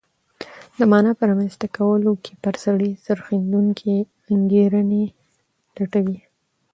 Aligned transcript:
د 0.77 0.79
مانا 0.91 1.11
په 1.17 1.23
رامنځته 1.29 1.67
کولو 1.77 2.11
کې 2.23 2.33
پر 2.43 2.55
سړي 2.65 2.91
څرخېدونکې 3.05 3.97
انګېرنې 4.33 5.03
لټوي. 5.77 6.19